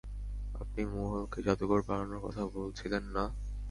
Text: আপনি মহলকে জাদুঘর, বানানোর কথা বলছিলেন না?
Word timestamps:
আপনি 0.55 0.81
মহলকে 0.93 1.39
জাদুঘর, 1.45 1.79
বানানোর 1.87 2.19
কথা 2.25 2.41
বলছিলেন 2.55 3.03
না? 3.15 3.23